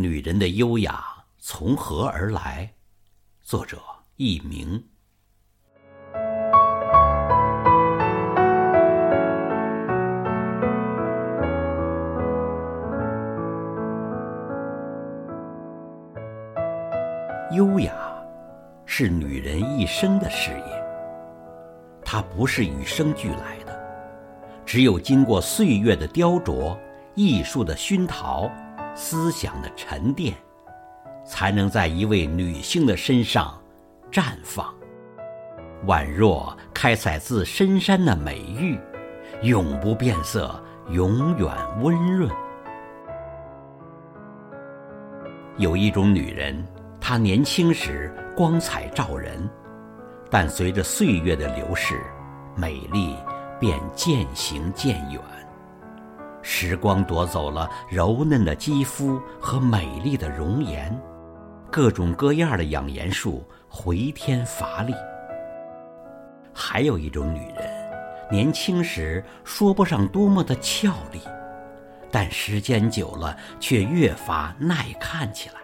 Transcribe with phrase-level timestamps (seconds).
[0.00, 1.04] 女人的优雅
[1.38, 2.72] 从何而来？
[3.42, 3.82] 作者
[4.14, 4.80] 佚名。
[17.50, 17.92] 优雅
[18.86, 20.84] 是女人一生的事业，
[22.04, 23.76] 它不是与生俱来的，
[24.64, 26.78] 只有经过岁月的雕琢、
[27.16, 28.48] 艺术的熏陶、
[29.00, 30.34] 思想的沉淀，
[31.24, 33.56] 才能在一位女性的身上
[34.10, 34.74] 绽放，
[35.86, 38.76] 宛若开采自深山的美玉，
[39.42, 41.48] 永不变色，永远
[41.80, 42.28] 温润。
[45.58, 46.66] 有一种女人。
[47.00, 49.48] 她年轻时光彩照人，
[50.28, 52.02] 但随着岁月的流逝，
[52.54, 53.16] 美丽
[53.58, 55.22] 便渐行渐远。
[56.42, 60.98] 时光夺走了柔嫩的肌肤和美丽的容颜，
[61.70, 64.94] 各种各样的养颜术回天乏力。
[66.52, 67.70] 还有一种女人，
[68.30, 71.20] 年轻时说不上多么的俏丽，
[72.10, 75.56] 但时间久了却越发耐看起来。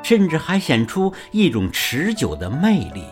[0.00, 3.04] 甚至还显出一种持久的魅力。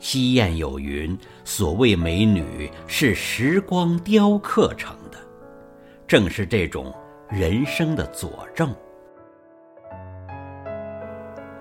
[0.00, 5.18] 西谚有云：“所谓美女，是时光雕刻成的。”
[6.08, 6.90] 正是这种
[7.28, 8.74] 人生的佐证。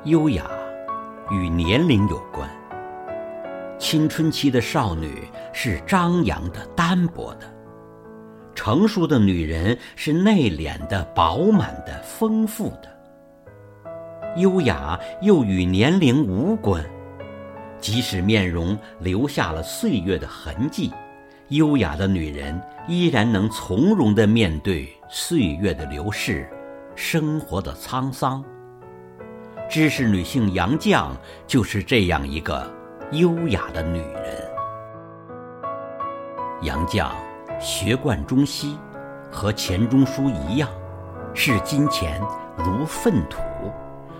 [0.06, 0.50] 优雅
[1.30, 2.50] 与年龄有关。
[3.78, 7.46] 青春期的少女是张扬的、单薄的；
[8.56, 12.88] 成熟的女人是内敛的、饱满的、丰富的。
[14.38, 16.82] 优雅又与年龄无关，
[17.82, 20.94] 即使面容留下了岁月的痕迹，
[21.50, 26.46] 优雅的女人依然能从容地面对岁月的流逝，
[26.94, 28.44] 生活的沧桑。
[29.70, 31.12] 知识女性杨绛
[31.46, 32.70] 就是这样一个
[33.12, 34.46] 优雅的女人。
[36.64, 37.12] 杨绛
[37.62, 38.78] 学贯中西，
[39.32, 40.70] 和钱钟书一样，
[41.34, 42.22] 视金钱
[42.58, 43.40] 如粪土。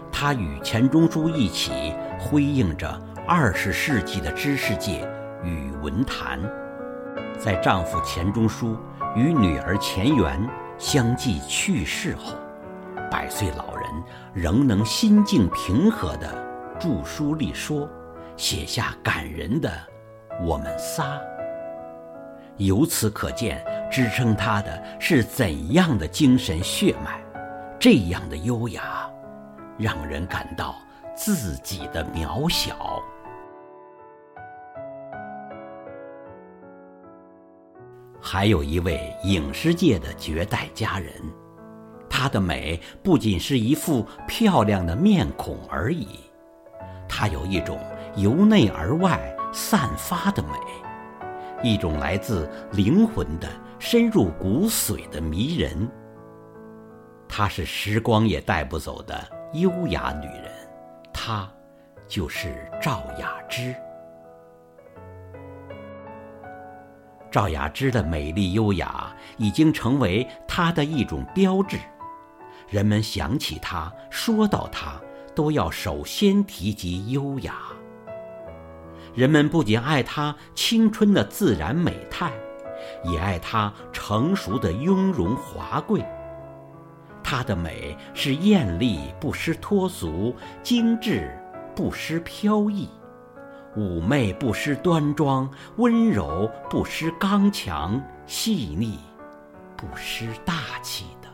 [0.10, 2.90] 她与钱钟书一起辉映着
[3.28, 5.06] 二十世纪的知识界
[5.44, 6.40] 与文坛。
[7.38, 8.76] 在丈夫钱钟书
[9.16, 12.34] 与女儿钱媛相继去世后，
[13.12, 13.88] 百岁老人
[14.34, 16.28] 仍能心境平和地
[16.80, 17.88] 著书立说，
[18.36, 19.70] 写下感人的
[20.44, 21.04] 《我们仨》。
[22.58, 27.22] 由此可见，支撑他的是怎样的精神血脉，
[27.80, 29.08] 这样的优雅。
[29.78, 30.76] 让人感到
[31.16, 33.00] 自己的渺小。
[38.30, 41.14] 还有一位影视界的绝代佳人，
[42.10, 46.20] 她的美不仅是一副漂亮的面孔而已，
[47.08, 47.80] 她有一种
[48.18, 50.50] 由内而外散发的美，
[51.64, 53.48] 一种来自灵魂的、
[53.80, 55.90] 深入骨髓的迷人。
[57.30, 59.18] 她是时光也带不走的。
[59.54, 60.52] 优雅女人，
[61.14, 61.50] 她
[62.10, 63.74] 就是赵雅芝。
[67.30, 71.78] 赵雅芝的美丽优雅已经成为她的一种标志，
[72.70, 74.94] 人们想起她、说到她，
[75.36, 77.56] 都要首先提及优雅。
[79.14, 82.32] 人们不仅爱她青春的自然美态，
[83.04, 86.04] 也爱她成熟的雍容华贵。
[87.24, 90.34] 她的美是艳丽不失脱俗，
[90.64, 91.30] 精致
[91.76, 92.88] 不失飘逸，
[93.78, 98.98] 妩媚不失端庄，温柔不失刚强，细腻
[99.78, 101.30] 不失大气的。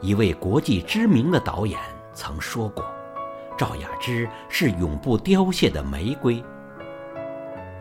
[0.00, 1.76] 一位国际知名的导演
[2.12, 2.84] 曾说过
[3.58, 6.40] ：“赵雅芝是永不凋谢的玫瑰。”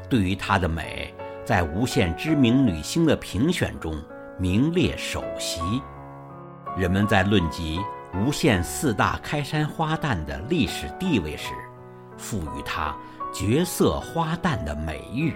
[0.09, 1.13] 对于她的美，
[1.45, 3.95] 在无限知名女星的评选中。
[4.39, 5.61] 名列首席，
[6.75, 7.79] 人们在论及
[8.13, 11.53] 无限四大开山花旦的历史地位时，
[12.17, 12.95] 赋予它
[13.33, 15.35] “绝色花旦”的美誉。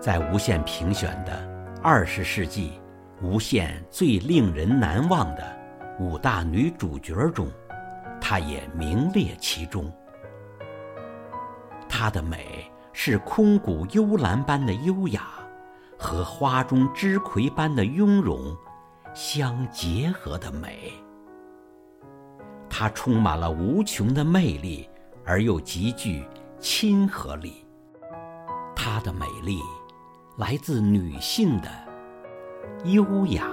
[0.00, 1.48] 在无限评选的
[1.82, 2.80] 二十世纪
[3.22, 5.44] 无限最令人难忘的
[5.98, 7.50] 五大女主角中，
[8.20, 9.92] 她也名列其中。
[11.88, 15.22] 她的美是空谷幽兰般的优雅。
[15.96, 18.54] 和花中之葵般的雍容
[19.14, 20.92] 相结合的美，
[22.76, 24.88] 它充满了无穷的魅力，
[25.24, 26.24] 而又极具
[26.58, 27.64] 亲和力。
[28.74, 29.60] 它的美丽
[30.38, 31.70] 来自女性的
[32.82, 33.46] 优雅。